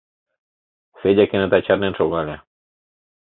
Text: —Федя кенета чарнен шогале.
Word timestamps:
—Федя 0.99 1.25
кенета 1.27 1.59
чарнен 1.65 1.93
шогале. 1.99 2.35